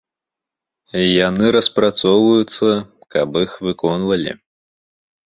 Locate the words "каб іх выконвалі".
3.17-4.31